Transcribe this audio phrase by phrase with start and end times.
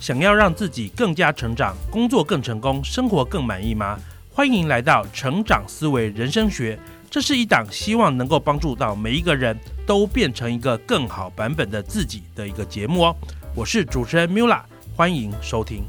[0.00, 4.00] 想要让自己更加成长，工作更成功，生活更满意吗？
[4.32, 6.78] 欢迎来到成长思维人生学，
[7.10, 9.54] 这是一档希望能够帮助到每一个人
[9.86, 13.16] 都变成一个更好版本的自己的一个节目哦。
[13.54, 14.62] 我是主持人 Mula，
[14.96, 15.84] 欢迎收听。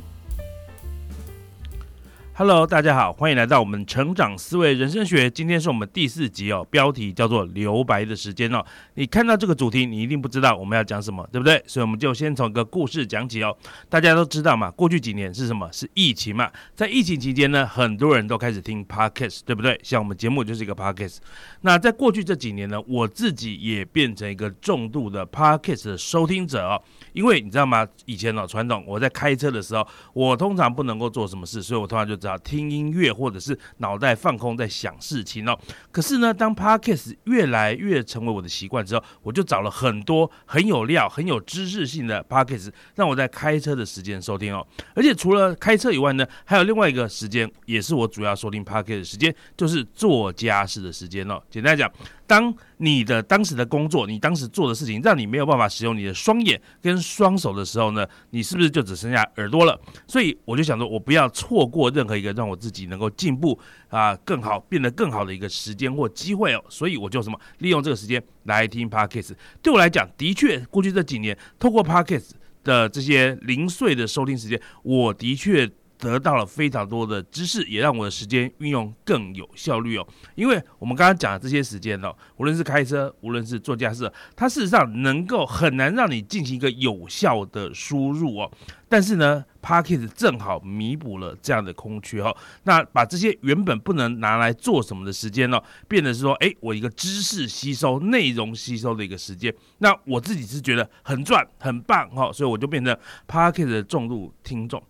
[2.42, 5.30] Hello，大家好，欢迎来到我们成长思维人生学。
[5.30, 8.66] 今天是我们第四集哦，标题叫做“留白的时间”哦。
[8.96, 11.64] 你看到这个主题，你一定不知道我们要讲什么，对不对？
[11.68, 13.56] 所以我们就先从一个故事讲起哦。
[13.88, 15.72] 大家都知道嘛，过去几年是什么？
[15.72, 16.50] 是疫情嘛。
[16.74, 19.80] 在疫情期间呢，很多人都开始听 Podcast，对不对？
[19.84, 21.18] 像我们节目就是一个 Podcast。
[21.62, 26.82] 那在过去这几年呢，我自己也变成一个重度的 Podcast 的收听者哦。
[27.14, 27.88] 因为你知道吗？
[28.06, 35.58] 以前哦，传统我在开车的时候，我通常不能够做什么事，所以我通常就知道听音乐或者是脑袋放空在想事情哦。
[35.92, 44.66] 可是呢，当 Podcast 越来越成为我的习惯之后，我就找了很多很有料、很有知识性的 Podcast，让我在开车的时间收听哦。
[44.94, 51.42] 而且除了开车以外呢，还有另外一个时间，也是我主要收听 Podcast 的时间，就是做家事的时间哦。
[51.50, 51.92] 简单讲。
[52.32, 59.78] 当你的当时的工作，你当时做的事情，让你没有办法使用你的双眼跟双手的时候呢，你是不是就只剩下耳朵了？
[60.08, 66.64] 所以我就想说，我不要错过任何一个让我自己能够进步啊、更好、变得更好的一个时间或机会哦。
[66.70, 69.34] 所以我就什么利用这个时间来听 podcast。
[69.62, 72.30] 对我来讲，的确过去这几年，透过 podcast
[72.64, 75.70] 的这些零碎的收听时间，我的确。
[76.02, 80.08] 得到了非常多的知识，也让我的时间运用更有效率哦。
[80.34, 88.52] 因为我们刚刚讲的这些时间哦，无论是开车，无论是做家事，它事实上能够很难让你进行一个有效的输入哦。
[88.90, 92.36] 但是呢 p a r k e t 正好弥补了这样的空缺哦。
[92.64, 99.54] 那把这些原本不能拿来做什么的时间呢，变得是说，哎，我一个知识吸收、内容吸收的一个时间。
[99.78, 102.94] 那我自己是觉得很赚、很棒哈，所以我就变成
[103.28, 104.82] p a r k e t 的重度听众。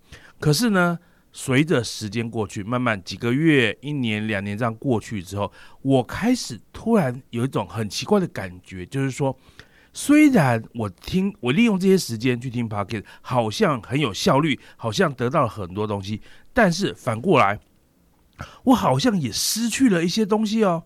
[0.41, 0.97] 可是呢，
[1.31, 5.49] 随着时间过去，慢慢几个月、一年、两年这样过去之后，
[5.83, 9.37] 我开始突然有一种很奇怪的感觉，就是说，
[9.93, 16.19] 虽然我听我利用这些时间去听 p o c k e t 好像很有效率，好像得到了很多东西，
[16.51, 17.59] 但是反过来，
[18.63, 20.83] 我好像也失去了一些东西哦。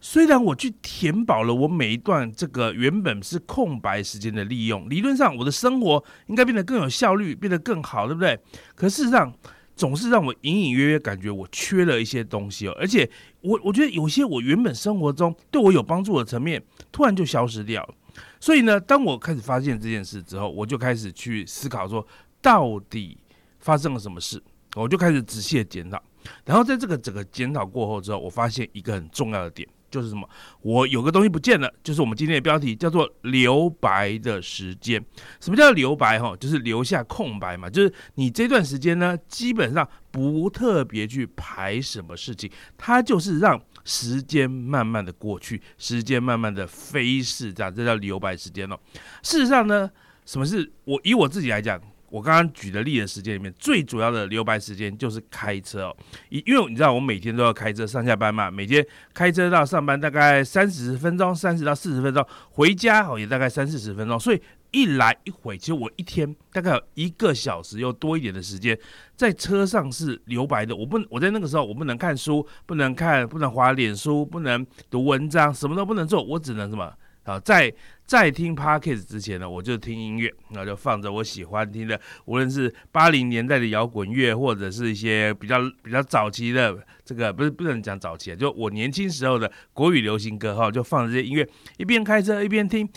[0.00, 8.38] 虽然我去填饱了我每一段这个原本是空白时间的利用，理论上我的生活应该变得更有效率，变得更好，对不对？
[8.74, 9.32] 可事实上，
[9.76, 12.76] 总是让我隐隐约约感觉我缺了一些东西哦。
[12.80, 13.08] 而且，
[13.42, 17.94] 我我觉得有些我原本生活中对我有帮助的层面，突然就消失掉了。
[18.40, 22.06] 所以呢，当我开始发现这件事之后，我就开始去思考说，
[22.40, 23.18] 到底
[23.58, 24.42] 发生了什么事？
[24.76, 26.02] 我就开始仔细的检讨。
[26.44, 29.68] 然后在这个整个检讨过后之后，我发现一个很重要的点。
[29.90, 30.28] 就是什么？
[30.62, 35.04] 我有个东西不见了，就是我们今天的标题叫做“留白的时间”。
[35.40, 36.18] 什么叫留白？
[36.18, 37.68] 哈，就是留下空白嘛。
[37.68, 48.78] 就是你这段时间呢，基本上不特别去排什么事情，它就是让时间慢慢的过去，时间慢慢的飞逝，这样这叫留白时间哦。
[49.22, 49.90] 事实上呢，
[50.24, 51.80] 什么是我以我自己来讲？
[52.10, 55.96] 我刚刚举的例的时间里面，最主要的留白时间就是开车哦。
[56.28, 58.84] 因因为你知道，我每天都要开车上下班嘛，每天
[59.14, 64.18] 开车到上班大概三十分钟，三十到四十分钟，回家哦也大概三四十分钟。
[64.18, 68.78] 所以一来一回，其实我一天大概有一个小时又多一点的时间
[69.16, 70.74] 在车上是留白的。
[70.74, 76.92] 我不，我在那个时候我不能看书，不能看，不能滑脸书，不能读文章，什么都不能做，我只能什么？
[77.24, 77.72] 啊，在
[78.06, 92.88] 在听 podcast 之前呢，我就听音乐，然后就放着我喜欢听的，无论是八零年代的摇滚乐，或者是一些比较比较早期的这个，不是不能讲早期啊，就我年轻时候的国语流行歌哈，就放这些音乐，一边开车一边听。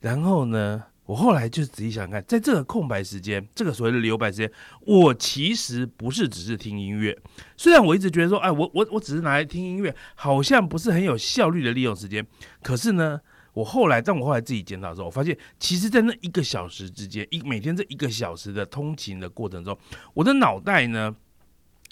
[0.00, 7.16] 然后呢，我后来就仔细想看，在这个空白时间，这个所谓的留白时间，我其实不是只是听音乐。
[7.56, 12.26] 虽然我一直觉得说，哎，我我我只是拿来听音乐，好像不是很有效率的利用时间。
[12.62, 13.20] 可是呢。
[13.52, 19.76] 我后来，当我后来自己检讨的时候，我发现，其实，在那一个小时之间，一每天这一个小时的通勤的过程中，
[20.14, 21.14] 我的脑袋呢，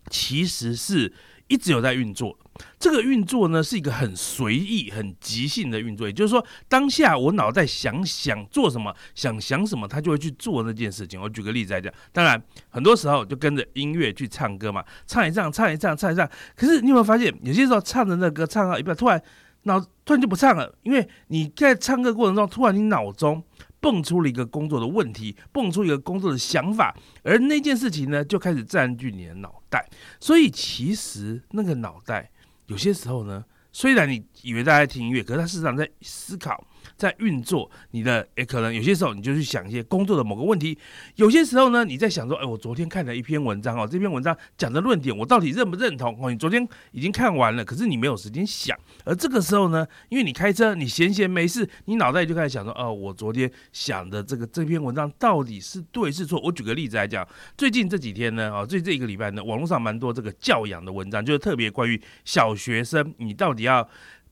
[0.09, 1.13] 其实是
[1.49, 2.39] 一直有在运作。
[2.79, 6.07] 这个运作呢，是一个很随意、很即兴的运作。
[6.07, 11.21] 也就是说，当下我脑袋想想做什么，想想什么，他就会去做那件事情。
[11.21, 16.29] 我举个例子来讲，当然，很多时候就跟着音乐去唱歌嘛，唱一唱，唱一唱，唱一唱。
[16.57, 19.21] 可是你有没有发现，有些时候唱的那歌唱到一半，突然。
[19.69, 23.41] 脑突然就不唱了，因为你在唱歌过程中，突然你脑中
[23.81, 26.93] 蹦出了一个工作的问题，蹦出一个工作的想法，
[27.23, 29.89] 而那件事情呢，就开始占据你的脑袋。
[30.19, 32.29] 所以其实那个脑袋
[32.67, 36.67] 有些时候呢，虽然你以为大家在听音乐，可是他事实上在思考，
[36.99, 40.77] 在运作你的，诶，可能有些时候你就去想一些工作的某个问题，
[41.15, 46.19] 有些时候呢，你在想说，哎，我昨天看了一篇文章哦，这篇文章讲的论点，我到底认不认同？
[46.21, 56.41] 哦，你昨天已经看完了，可是你没有时间想，而这个时候呢，因为你开车，你闲闲没事，你脑袋就开始想说，哦，我昨天想的这个这篇文章到底是对是错？
[56.43, 57.25] 我举个例子来讲，
[57.57, 63.89] 最近这几天呢，哦，最近这一个礼拜呢，网络上蛮多这个教养的文章，就是特别关于小学生，你到底要。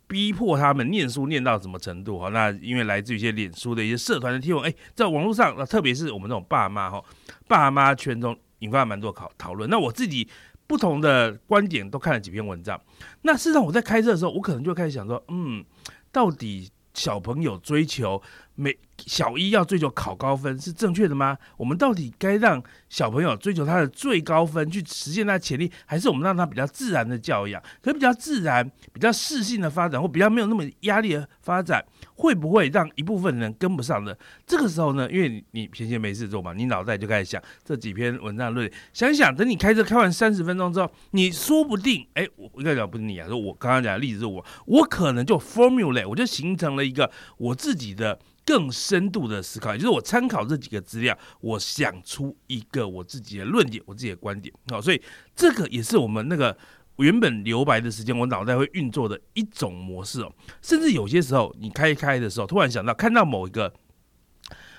[0.08, 2.18] 逼迫他们念书念到什么程度？
[2.18, 7.02] 哈，那因为来自于一些脸书的一些社团的提问，哎，在网络上，那特别是我们这种爸妈哈，
[7.48, 9.68] 爸妈圈中引发蛮多讨讨论。
[9.68, 10.28] 那我自己
[10.66, 12.80] 不同的观点都看了几篇文章。
[13.22, 15.64] 那事实上我在开车的时候，我可能就开始想说，嗯，
[16.12, 18.22] 到底小朋友追求
[18.56, 21.36] 每小一要追求考高分是正确的吗？
[21.58, 34.14] 我们到底该让小朋友追求他的最高分，去实现他的潜力，还是我们让他比较自然的教养，可比较自然、比较适性的发展，或比较没有那么压力的发展，会不会让一部分人跟不上呢？
[34.46, 48.18] 这个时候呢，因为你闲闲没事做嘛，你脑袋就开始想这几篇文章论，想想等你开车开完三十分钟之后，你说不定，哎，我应该讲不是你啊，说我刚刚讲的例子是我，我可能就 formula，我就形成了一个我自己的。
[48.46, 54.54] 更深度的思考，就是我参考这几个资料，我想出一个我自己的论点，我自己的观点。
[54.68, 55.02] 好，所以
[55.34, 56.56] 这个也是我们那个
[56.98, 60.32] 原本留白的时间，我脑袋会运作的一种模式哦。
[60.62, 63.74] 甚至有些时候，你开一开的时候，突然想到看到某一个，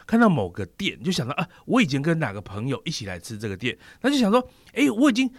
[0.06, 5.30] 看到某个店，就想到啊，我以前跟哪个朋友一起来吃这个店，那就想说，哎，我已经。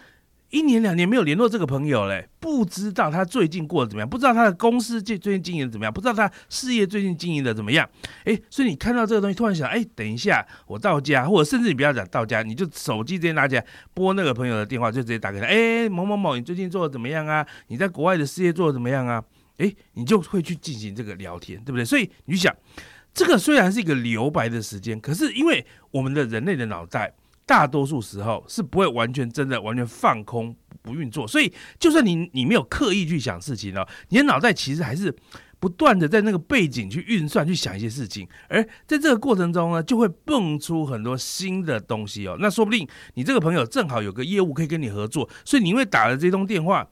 [0.50, 7.86] 一年两年没有联络这个朋友嘞，不知道他最近过得怎么样，不知道他的公司最最近经营怎么样，不知道他事业最近经营的怎么样。
[8.24, 15.44] 哎，所以你看到这个东西，突然想，哎，等一下我到家，或者甚至你不要讲到家，你就手机直接拿起来拨那个朋友的电话，就直接打给他。
[15.44, 17.46] 哎，某某某，你最近做的怎么样啊？
[17.66, 19.22] 你在国外的事业做的怎么样啊？
[19.58, 21.84] 哎，你就会去进行这个聊天，对不对？
[21.84, 22.56] 所以你想，
[23.12, 27.12] 这个虽然是一个留白的时间，可是因为我们的人类的脑袋。
[27.48, 35.16] 大多数时候是不会完全真的完全放空不运作，所以就算你你没有刻意去想事情呢，你的脑袋其实还是
[35.58, 42.36] 不断的在那个背景去运算去想一些事情，而在这个过程中呢，就会蹦出很多新的东西哦。
[42.38, 46.86] 那说不定你这个朋友正好有个业务可以跟你合作，所以你因为打了这通电话，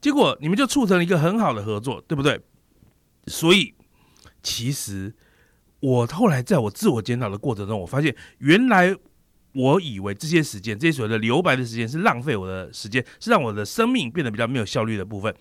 [0.00, 2.40] 结果你们就促成了一个很好的合作，对不对？
[3.28, 3.72] 所以
[4.42, 5.14] 其实
[5.78, 8.96] 我后来在我自我检讨的过程中，我发现原来。
[9.52, 15.34] 我以为这些时间，这些所谓的留白的时间是浪费我的时间，是让我的生命变得比较没有效率的部分。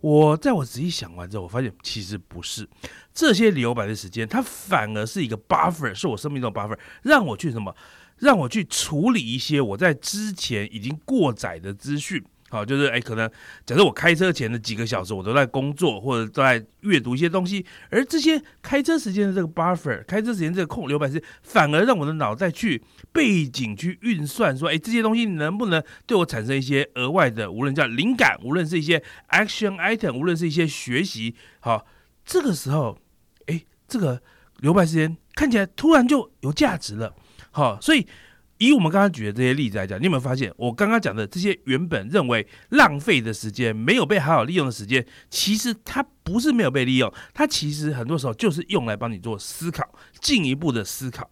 [0.00, 2.68] 我在我仔细想完之后，我发现其实不是
[3.14, 7.72] 这些留白的时间，它反而是一个 buffer，是我生命中的 buffer，让我去什么，
[8.18, 12.20] 让我去处理一些我在之前已经过载的资讯。
[12.52, 13.26] 好，就是哎，可能
[13.64, 31.86] 假设我开车前的几个小时，我都在工作或者都在阅读一些东西，而这些开车时间的这个 buffer，开车时间这个空留白时间，反而让我的脑袋去背景去运算，说，哎，这些东西能不能对我产生一些额外的，无论叫灵感，无论是一些 action item，无论是一些学习，好，
[32.22, 32.98] 这个时候，
[33.46, 34.20] 哎，这个
[34.58, 37.14] 留白时间看起来突然就有价值了，
[37.50, 38.06] 好，所以。
[38.66, 51.28] 以我们刚刚举的这些例子来讲，你有没有发现，我刚刚讲的这些原本认为浪费的时间、没有被好好利用的时间，其实它不是没有被利用，它其实很多时候就是用来帮你做思考、进一步的思考。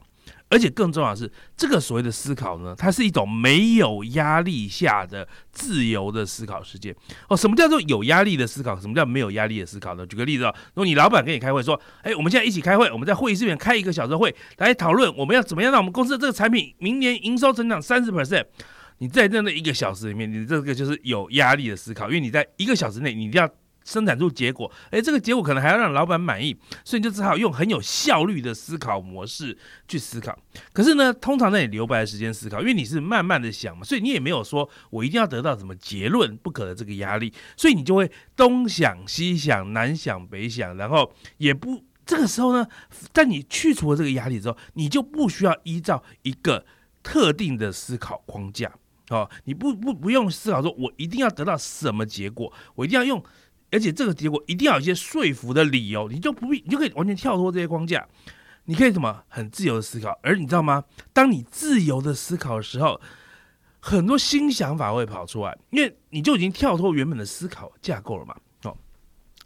[0.50, 6.94] 而且更重要的是，这个所谓的思考呢，它是一种没有压力下的自由的思考世界。
[7.28, 8.78] 哦，什么叫做有压力的思考？
[8.78, 10.04] 什么叫没有压力的思考呢？
[10.04, 18.44] 举个例子哦，如果你老板跟你开会说，哎，我们现在一起开会，我们在会议室里面开一个小时会来讨论，我们要怎么样让我们公司的这个产品明年营收增长三十 percent。
[18.98, 23.48] 你在这那一个小时里面，你这个就是有压力的思考，因为你在一个小时内，你一定要。
[23.84, 29.56] 生产出结果，哎，这个结果可能还要让老板满意，所以你就只好用很有效率的思考模式
[29.88, 30.38] 去思考。
[30.72, 42.66] 可是呢，通常在你留白的时间思考，因为你是慢慢的想嘛，所以你也没有说我一定要得到什么结论不可的这个压力，所以你就会东想西想，南想北想，然后也不这个时候呢，
[43.12, 46.64] 在你去除了这个压力之后，你就不需要依照一个
[47.02, 48.72] 特定的思考框架，
[49.08, 53.24] 哦，你不不不用思考说我一定要得到什么结果，我一定要用。
[53.72, 58.06] 而且这个结果一定要有一些说服的理由，你就不必，你就可以完全跳脱这些框架，
[58.64, 60.18] 你可以什么很自由的思考。
[60.22, 60.84] 而你知道吗？
[61.12, 63.00] 当你自由的思考的时候，
[63.78, 68.34] 很多新想法会跑出来，因为你就已经跳脱原本的思考架构了嘛。
[68.64, 68.76] 哦，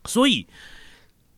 [0.07, 0.47] 所以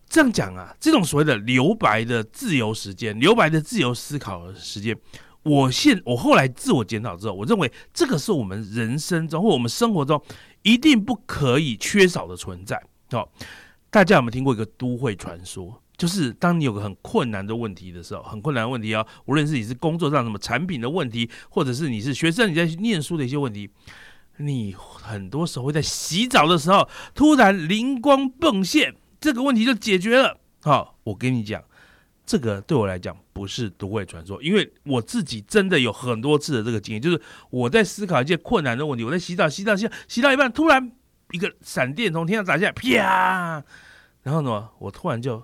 [0.09, 4.97] 这样讲啊，这种所谓的留白的自由时间，留白的自由思考的时间，
[5.43, 10.23] 我现我后来自我检讨之后，我认为这个是我们人生中或我们生活中。
[10.67, 12.83] 一定不可以缺少的存在
[13.13, 13.29] 哦！
[13.89, 15.81] 大家有没有听过一个都会传说？
[15.97, 23.71] 就是当你有个很困难的问题的时候，很困难的问题哦，无论是你是工作上什么产品的问题，或者是你是学生你在念书的一些问题，
[24.39, 30.41] 你很多时候会在洗澡的时候突然灵光迸现，这个问题就解决了。
[30.63, 31.63] 好，我跟你讲，
[32.27, 40.93] 这个对我来讲不是都会传说，因为我自己真的有很多次的这个经验，就是我在思考一件困难的问题，我在洗澡洗澡洗洗到一半，突然
[41.31, 43.65] 一个闪电从天上砸下来，啪，
[44.23, 45.43] 然后呢，我突然就。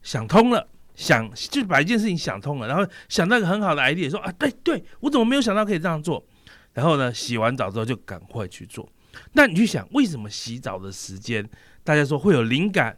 [0.00, 6.24] 想通了，想就把一件事情想通了，然后想到一个很好的 idea，说啊，对对，我怎么没有想到可以这样做？
[6.72, 8.88] 然后呢，洗完澡之后就赶快去做。
[9.32, 11.46] 那你去想，为什么洗澡的时间，
[11.82, 12.96] 大家说会有灵感？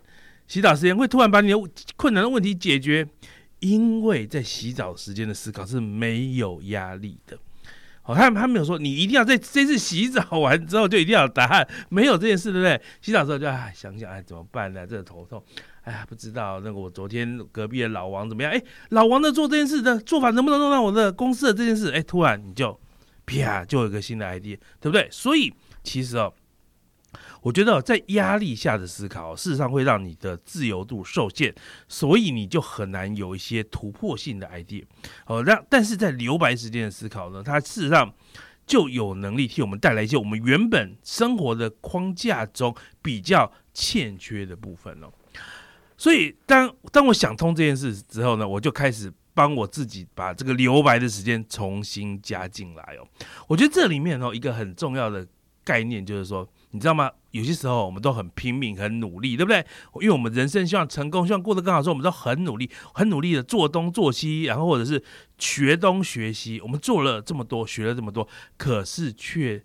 [0.51, 1.57] 洗澡时间会突然把你的
[1.95, 3.07] 困难的问题解决？
[3.61, 7.39] 因为在洗澡时间的思考是没有压力的。
[8.03, 12.83] 好，他他没有说你一定要在这次洗澡完之后就一定要有答案，没有这件事，对不对？
[13.01, 14.85] 洗澡之后就啊想想，哎，怎么办呢？
[14.85, 15.41] 这个头痛。
[15.83, 18.51] 哎呀，不知道那个我昨天隔壁的老王怎么样？
[18.51, 21.93] 哎，老王在做这件事的做法能不能弄到我的公司的这件事？
[21.93, 22.77] 哎，突然你就
[23.25, 25.07] 啪就有一个新的 idea，对不对？
[25.13, 25.55] 所以
[25.85, 26.35] 其实哦，
[27.43, 31.55] 我觉得在压力下的思考，事实上会让你的自由度受限，
[31.89, 34.85] 所以你就很难有一些突破性的 idea。
[35.27, 38.13] 哦，让但是在留白时间的思考呢，它事实上
[38.67, 45.11] 就有能力替我们带来一些我们原本生活的框架中比较欠缺的部分哦。
[45.97, 53.07] 所以，当当我想通这件事之后呢，我就开始帮我自己把这个留白的时间重新加进来哦。
[53.49, 55.27] 我觉得这里面哦，一个很重要的
[55.63, 57.11] 概念就是说，你知道吗？
[57.33, 59.65] 有些时候我们都很拼命、很努力，对不对？
[60.01, 65.03] 因为我们人生希望成功、希望过得更好，所以我们都很努力、很努力的做东做西，然后或者是
[65.39, 66.61] 学东学西。
[66.61, 69.63] 我们做了这么多，学了这么多，可是却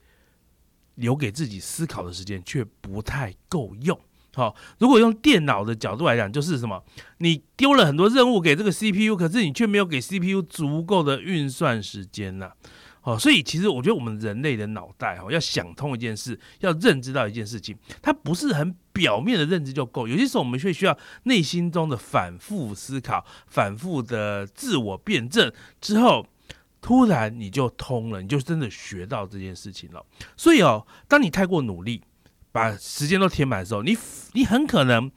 [0.96, 4.00] 留给自己思考的时间却不太够用。
[4.34, 6.84] 好，如果用电脑的角度来讲，就是什么？
[7.20, 12.52] 你丢了很多任务给这个 CPU，可是你却没有给 CPU 足够的运算时间呐。
[13.06, 20.08] 哦，所以其实我觉得我们人类的脑袋哈，要想通一件事，要认知到一件事情，它不是很表面的认知就够。
[20.08, 26.28] 有些时候我们却需要内心中的反复思考、反复的自我辩证之后，
[26.82, 30.06] 突然你就通了，你就真的学到这件事情了。
[30.36, 32.02] 所以哦，当你太过努力。
[32.52, 33.98] 把时间都填满的时候，你
[34.32, 35.12] 你很可能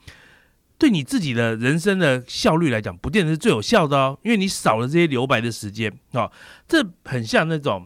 [0.79, 6.31] 对你自己的人生的效率来讲，不见得是最有效的哦，因为你少了这些留白的时间啊。
[6.69, 7.85] 这很像那种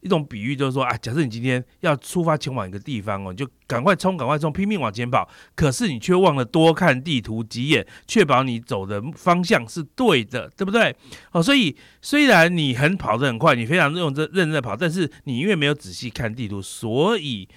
[0.00, 10.94] 一种比喻，就是说啊，假设你今天要出发前往一个地方哦，你就赶快冲，赶快冲，拼命往前跑，可是你却忘了多看地图几眼，确保你走的方向是对的，对不对？
[11.32, 17.48] 哦，所以虽然你很跑得很快，你非常认真认真的跑，但是你因为没有仔细看地图，所以。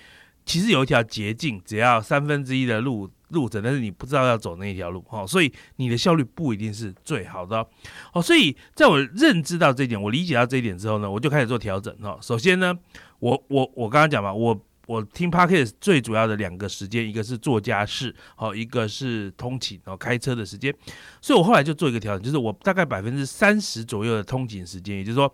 [0.44, 7.66] 其实有一条捷径，只要三分之一的路路程，但是你不知道要走那一条路，哈，所以你的效率不一定是最好的，
[8.14, 12.18] 哦，所以在我认知到这一点，我理解到这一点之后呢，我就开始做调整，哈。
[12.22, 12.78] 首先呢，
[13.20, 20.74] 我我我刚刚讲嘛，我我听 podcast 最主要的两个时间，一个是做家事，好，一个是通勤，然后开车的时间，
[21.22, 25.34] 所以我后来就做一个调整，就是我大概百分之三十左右的通勤时间，也就是说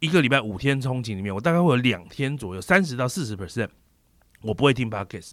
[0.00, 3.68] 一个礼拜五天通勤里面，我大概会有两天左右，三十到四十 percent。
[4.42, 5.30] 我不会听 podcast，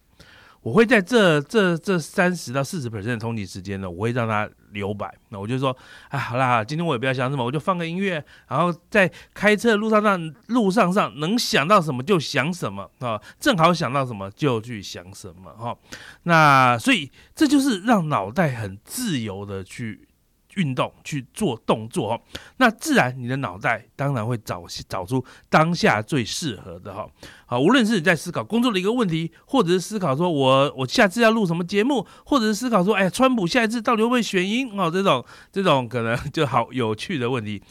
[0.64, 5.14] 我会在这这这三十到四十 percent 的通勤时间呢，我会让它留白。
[5.30, 5.76] 那我就说，
[6.10, 15.78] 啊，好啦，今天我也不要想什么，我就放个音乐，然后在开车路上上路上上能想到什么就想什么啊，正好想到什么就去想什么哈。
[16.24, 20.08] 那所以这就是让脑袋很自由的去。
[20.56, 22.22] 运动去做动作哦，
[22.58, 27.08] 那自然你的脑袋当然会找找出当下最适合的哈。
[27.46, 34.90] 好，无论是你在思考工作的一个问题，或者是思考说我我下次要录什么节目，或者是思考说，哎，川普下一次到底会不会选赢哦？
[34.92, 37.62] 这种这种可能就好有趣的问题，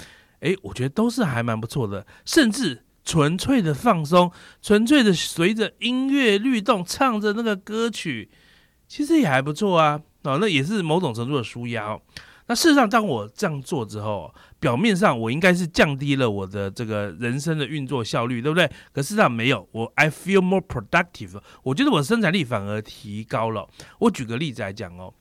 [0.40, 2.06] 哎，我觉得都是还蛮不错的。
[2.24, 8.30] 甚至纯粹的放松，纯粹的随着音乐律动，唱着那个歌曲，
[8.86, 10.00] 其实也还不错啊。
[10.22, 12.00] 哦，那也是某种程度的舒压哦。
[12.52, 14.30] 那事实上，当我这样做之后，
[14.60, 18.70] 表面上我应该是降低了我的这个人生的运作效率，对不对？
[18.92, 23.66] 可事实上没有，我 I feel more productive，我觉得我的生产力反而提高了。
[24.00, 25.14] 我举个例子来讲哦。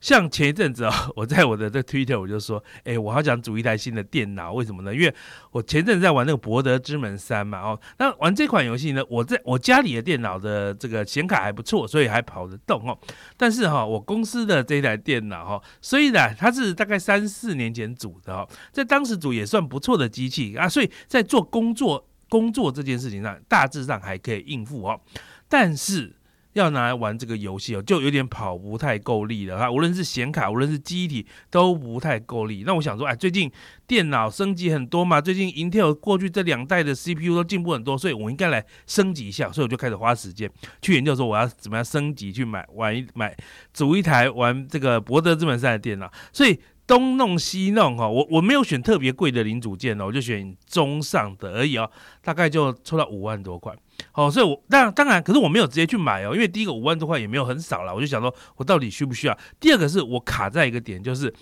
[0.00, 4.94] 像前一阵子啊，我在我的这 Twitter 我就说，哎，我好想组一台新的电脑，为什么呢？
[4.94, 5.12] 因为
[5.50, 12.96] 我前阵子在玩那个《博德之门三》嘛，哦，那玩这款游戏呢，我在我家里的电脑的这个显卡还不错，所以还跑得动哦。
[13.36, 25.00] 但是哈，我公司的这台电脑哈，虽然它是大概三四年前组的哦，在当时组也算不错的机器啊，所以在做工作工作这件事情上，大致上还可以应付哦。
[25.48, 26.14] 但是
[26.58, 29.70] 要拿来玩这个游戏哦，就有点跑不太够力了哈。
[29.70, 32.64] 无论是显卡，无论是记忆体都不太够力。
[32.66, 33.50] 那我想说，哎，最近
[33.86, 39.50] 电脑升级很多嘛，最近 Intel 过去这两代的 CPU 都进步很多，所以我应该来升级一下。
[39.50, 40.50] 所以我就开始花时间
[40.82, 43.36] 去研究说，我要怎么样升级，去买玩一买
[43.72, 46.10] 组一台玩这个博德资本赛的电脑。
[46.32, 46.58] 所以。
[46.88, 51.88] 东弄西弄哈，我我没有选特别贵的零组件哦，我就选中上的而已哦，
[52.24, 53.72] 大概就抽到五万多块，
[54.10, 59.38] 好，所以我当当然，可是我没有直接去买哦，因为第一个五万多块也没有很少了，我就想说我到底需不需要？
[59.60, 61.32] 第二个是我卡在一个点，就是。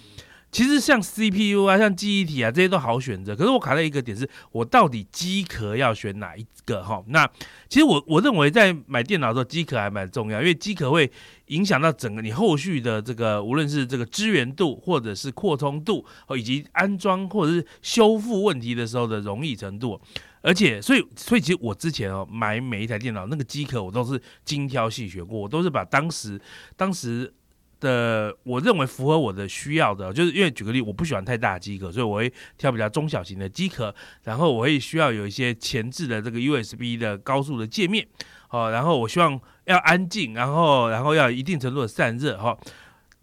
[0.52, 3.36] 其实像 CPU 啊，像记忆体啊，这些都好选择。
[3.36, 6.82] 可是我卡在一个点，是我到底机壳要选哪一个？
[6.82, 7.28] 哈，那
[7.68, 11.10] 其实我我认为在买电脑的时候，机壳还蛮重要，因为机壳会
[11.46, 20.00] 影响到整个你后续的这个，无论是这个支援度，或者是扩充度，以及安装或者是修复问题的时候的容易程度。
[20.40, 26.40] 而且，所以所以其实我之前哦买每一台电脑那个机壳，我都是精挑细选过，我都是把当时
[26.76, 27.34] 当时。
[27.80, 38.06] 的，我认为符合我的需要的，就是因为举个例，我不喜欢太大的机壳，所以我会挑比较中小型的机壳，然后我会需要有一些前置的这个 USB 的高速的界面，
[38.50, 42.56] 哦，然后我希望要安静，然后然后要一定程度的散热，哈，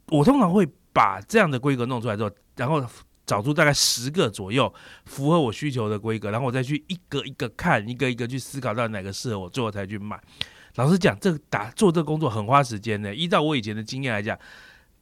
[0.08, 2.86] 我通常会把这样的规格弄出来之后，然后
[3.26, 4.72] 找出大概十个左右
[5.06, 10.22] 符合我需求的规格，然后我再去一个一个看，一个一个去思考到哪个适合我，最后才去买。
[10.76, 13.14] 老实讲，这打做这工作很花时间的。
[13.14, 14.38] 依照我以前的经验来讲，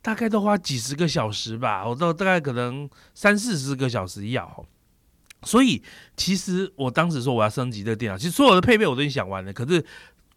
[0.01, 4.65] 大概都花几十个小时吧，我到大概可能三四十个小时要。
[5.43, 5.81] 所以，
[6.15, 9.83] 其实我当时说我要升级这个电脑，其实所有的配备我都已经想完了，可是。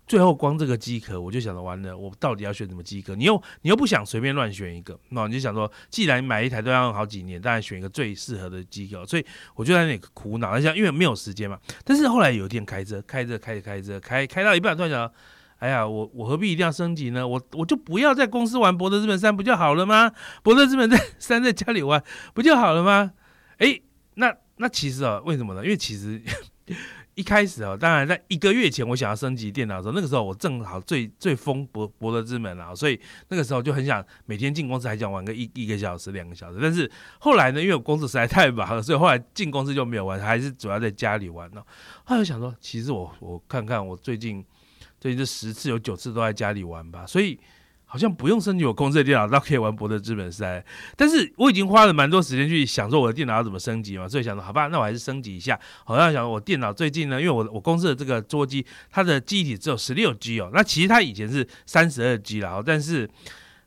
[0.06, 3.14] 最后光这个机壳，我就想着完了，我到底要选什么机壳？
[3.16, 9.06] 你又你又不想随便乱选一个，那你就想说，既然买一台都要用好几年，当然选一个最适合的机壳。
[9.06, 11.58] 所以我就在那里苦恼，想因为没有时间嘛。
[11.84, 15.14] 但是后来有一天开车，开着开着开着开开到一半，突然想到，
[15.58, 17.26] 哎呀，我我何必一定要升级呢？
[17.26, 20.10] 我我就不要在公司玩《博德之门三》不就好了吗？
[20.42, 22.02] 《博德之门三》 在家里玩
[22.34, 23.12] 不就好了吗？
[23.56, 23.80] 哎，
[24.16, 25.64] 那那其实啊，为什么呢？
[25.64, 26.20] 因为其实。
[27.14, 36.58] 一开始哦，当然在一个月前我想要升级电脑的时候，那个时候我正好最最疯博博德之门啊，所以那个时候就很想每天进公司还想玩个一一个小时两个小时。
[36.60, 41.64] 但是后来呢，因为我公司实在太忙了，所以后来进公司就没有玩，还是主要在家里玩了。
[42.04, 44.44] 后来想说，其实我我看看我最近
[45.00, 47.38] 最近这十次有九次都在家里玩吧，所以。
[47.94, 50.64] 好像不用升级我公司的电脑，倒可以玩博德资本赛。
[50.96, 55.56] 但是我已经花了蛮多时间去想说我的电脑要怎么升级嘛，所以想说好吧，那我还是升级一下。
[55.84, 63.08] 好像想我电脑最近呢，因为我我公司的这个桌机，它的记忆体只有十六 G 哦，那其实它以前是三十二 G 了，但是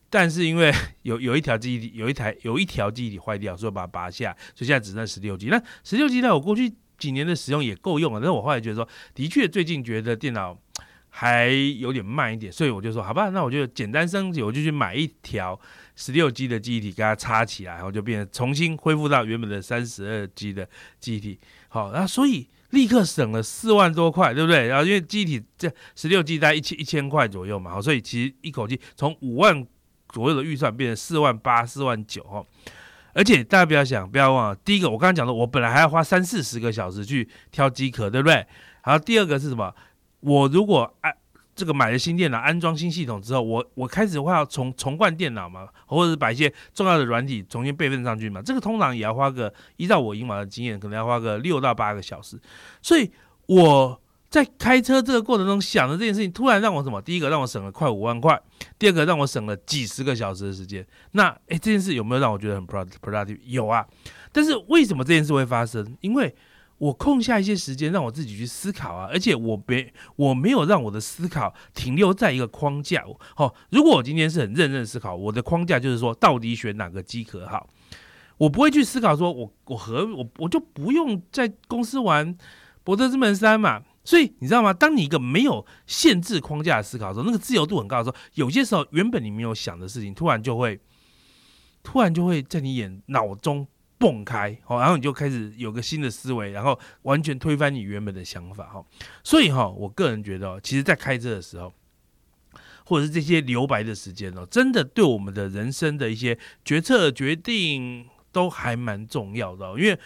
[0.09, 5.47] 但是因为有有一条记忆体有一台有一条记忆体坏掉，所以把它拔下，所以现在只剩十六 G。
[5.47, 10.59] 那十六 G 呢，我过去几年的使用也够用了，但是我后来觉得说，的确最近觉得电脑。
[11.19, 11.47] 还
[11.79, 15.59] 有点慢一点，所以我就说好吧，那我就简单升级，我就去买一条
[15.95, 21.39] 十六 G 的记忆体，给它插起来，然后就变成重新恢复到原本的三十二 G 的记忆体。
[21.69, 24.67] 好，那所以立刻省了四万多块，对不对？
[24.67, 29.65] 然后因为记忆体这十六 G 在一千一千块左右嘛，好，所以其实一口气从五万
[30.09, 32.45] 左右的预算变成四万八、四万九哦。
[33.13, 38.35] 而且大家不要想，不要忘了，第一个我刚刚讲的，我本来还要花三四十个小时去挑机壳，对不对？
[38.83, 39.73] 然后第二个是什么？
[40.19, 41.13] 我如果安
[41.55, 52.39] 这个买了新电脑，安装新系统之后，我我开始会要重重灌电脑嘛，或者是把一些重要的软体重新备份上去嘛，这个通常也要花个依照我以往的经验，可能要花个六到八个小时。
[52.79, 53.09] 所以
[53.47, 53.99] 我
[54.29, 57.01] 在开车这个过程中想的这件事情，突然让我什么？
[57.01, 58.39] 第一个让我省了快五万块，
[58.77, 60.85] 第二个让我省了几十个小时的时间。
[61.13, 63.39] 那诶，这件事有没有让我觉得很 productive？
[63.45, 63.83] 有啊。
[64.31, 65.97] 但是为什么这件事会发生？
[66.01, 66.35] 因为
[66.77, 73.03] 我空下一些时间让我自己去思考啊，而且我没我没有让我的思考停留在一个框架。
[73.35, 77.67] 好，如果我今天是很认真思考，我的框架就是说，到底选哪个机壳好，
[78.37, 82.31] 我不会去思考说，我我和我我就不用在公司玩
[82.83, 83.83] 《博德之门三》嘛。
[84.03, 84.71] 所以你知道吗？
[84.71, 90.79] 当你一个没有限制框架的思考的时候，那个自由度很高的时候，有些时候原本你没有想的事情，突然就会
[91.83, 93.67] 突然就会在你眼脑中。
[93.99, 98.85] 蹦开，哦，然后你就开始有个新的思维，然后完全推翻你原本的想法，哈。
[99.23, 101.73] 所以哈，我个人觉得，其实，在开车的时候，
[102.85, 109.67] 或者是这些留白的时间哦，真的对我们的人生的一些决策决定都还蛮重要的。
[109.79, 109.99] 因为，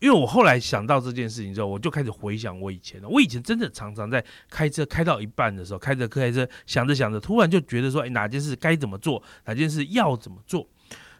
[0.00, 3.08] 因为我后来想到这件事情之后，我就开始回想我以前了。
[3.08, 10.68] 我以前真的常常在开车开到一半的时候，开着开车想着想着，突然就觉得说，哎，哪件事该怎么做，哪件事要怎么做。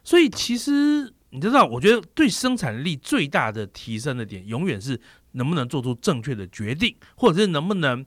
[0.03, 1.13] 所以其实。
[1.31, 4.99] 你知道，我觉得对生产力最大的提升的点，永远是
[5.33, 8.03] 能不能做出正确的决定，或者是能不能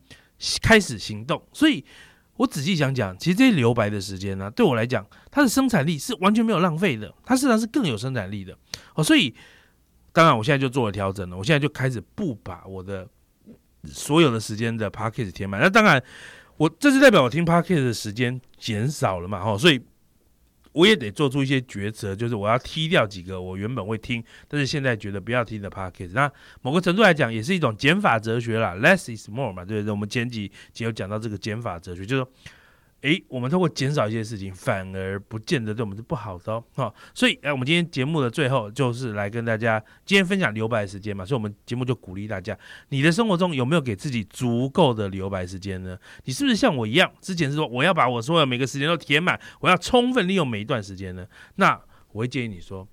[0.60, 1.40] 开始行动。
[1.52, 1.84] 所以，
[2.36, 8.58] 我仔细想讲，其实这些留白的时间呢，对我来讲，它的生产力是完全没有浪费的，它事实上是更有生产力的。
[8.94, 9.32] 哦，所以
[10.12, 13.08] 当然我现在就做了调整了，我现在就开始不把我的
[13.84, 15.60] 所有的时间的 p a c k a g 填满。
[15.60, 16.02] 那当然，
[16.56, 19.40] 我这是代表我听 p a c k a g 的时间减少了嘛？
[19.44, 19.80] 哈，所以。
[20.72, 26.12] 我也得做出一些抉择，就是我要踢掉几个我原本会听，但是现在觉得不要听的 podcast。
[26.12, 26.30] 那
[26.62, 29.90] 某个程度来讲，也是一种减法哲学啦，less is more 嘛，对不对？
[29.90, 32.30] 我们前几集有讲到这个减法哲学，就是说。
[33.02, 36.94] 诶，我们通过减少一些事情，反而不见得对我们是不好的哦。
[37.12, 41.24] 所以，哎，我们今天节目的最后就是来跟大家今天分享留白时间嘛。
[41.24, 42.56] 所以，我们节目就鼓励大家，
[42.90, 45.98] 你的生活中有没有给自己足够的留白时间呢？
[46.26, 51.26] 你是不是像我一样，之前是说我要把我所有每个时间都填满，我要充分利用每一段时间呢？
[51.56, 51.80] 那
[52.12, 52.86] 我会建议你说，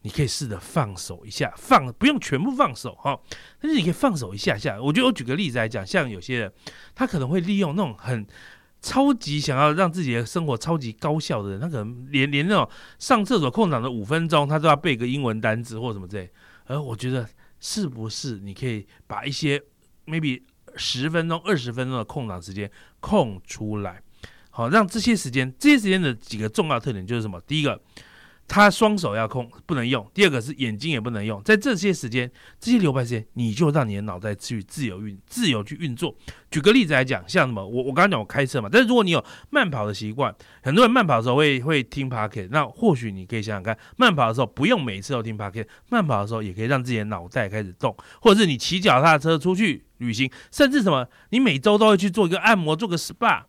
[0.00, 3.20] 你可以试着放手一下，放不用全部放手哈，
[3.60, 4.80] 但是你可以放手一下下。
[4.80, 6.50] 我觉得我举个例子来讲，像有些人
[6.94, 8.26] 他可能会利用那种很。
[8.80, 16.30] 超级想要让自己的生活超级高效的人，他可能连连那种上厕所空档的五分钟，他都要背个英文单词或什么之类。
[16.64, 19.62] 而我觉得，是不是你可以把一些
[20.06, 20.42] maybe
[20.76, 24.02] 十分钟、二十分钟的空档时间空出来，
[24.50, 27.40] 好让这些时间，这些时间的几个重要特点就是什么？
[27.42, 27.80] 第一个。
[28.52, 30.04] 他双手要空，不能用。
[30.12, 31.40] 第二个是眼睛也不能用。
[31.44, 36.12] 在这些时间，这些留白时间，你就让你的脑袋去自由运、自由去运作。
[36.50, 37.64] 举个例子来讲，像什么？
[37.64, 40.34] 我我刚刚讲我开车嘛，但是如果你有慢跑的习惯，
[40.64, 53.44] 很多人慢跑的时候会会听 p o c k e t 那或许你可以想想看，慢跑的时候不用每次都听 p o c k e t 慢跑的时候也可以让自己的脑袋开始动，或者是你骑脚踏车出去旅行，甚至什么，你每周都会去做一个按摩，做个 SPA，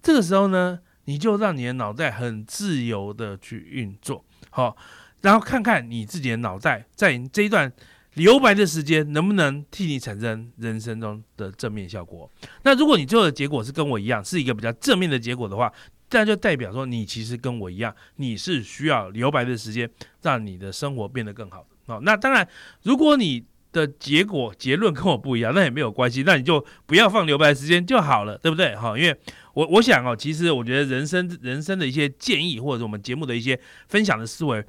[0.00, 4.24] 这个时候呢，你就让你的脑袋很自由的去运作。
[4.54, 4.76] 好，
[5.22, 7.72] 然后看看你自己的脑袋在这一段
[8.14, 12.30] 留白的时间，能不能替你产生人生中的正面效果。
[12.62, 15.72] 那如果你最后的结果是跟我一样，是一个比较正面的结果的话，
[16.12, 19.90] 那就代表说你其实跟我一样，你是需要留白的时间，
[20.22, 21.68] 让你的生活变得更好的。
[21.92, 22.48] 好，那当然，
[22.84, 28.74] 如果你的结果结论跟我不一样，那也没有关系，那你就不要放留白时间就好了，对不对？
[28.74, 29.14] 哈，因为。
[29.54, 33.56] 我我想哦，其实我觉得人生人生的一些建议，或者我们节目的一些
[33.86, 34.64] 分享的思维，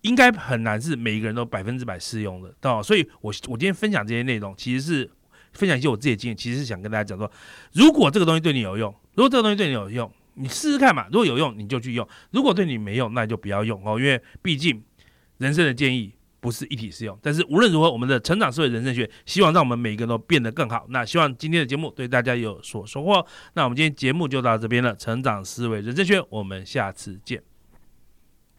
[0.00, 2.82] 应该很难是每一个人都百分之百适用的，哦。
[2.82, 5.10] 所以，我我今天分享这些内容，其实是
[5.52, 7.30] 分享一些我自己的经验，其实是想跟大家讲说，
[7.74, 11.04] 如果这个东西对你有用，如果这个东西对你有用，你试试看嘛。
[11.12, 13.98] 如果有用，你就去用；如果对你没用，那就不要用哦。
[14.00, 14.82] 因为毕竟
[15.36, 16.14] 人生的建议。
[16.40, 20.86] 不是一体适用，但是无论如何，我们的成长思维人生学希望让我们每一个人都变得更好。
[20.88, 23.24] 那希望今天的节目对大家有所收获。
[23.54, 27.49] 那我们今天节目就到这边了，成长思维人生学，我们下次见。